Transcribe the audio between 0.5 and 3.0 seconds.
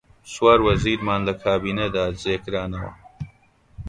وەزیرمان لە کابینەدا جێ کرانەوە: